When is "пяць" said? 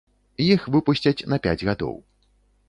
1.45-1.63